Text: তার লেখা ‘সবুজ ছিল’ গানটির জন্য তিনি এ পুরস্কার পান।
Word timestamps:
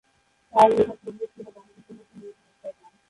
তার 0.53 0.69
লেখা 0.77 0.95
‘সবুজ 1.01 1.29
ছিল’ 1.33 1.47
গানটির 1.55 1.83
জন্য 1.87 2.01
তিনি 2.09 2.25
এ 2.25 2.33
পুরস্কার 2.37 2.71
পান। 2.79 2.91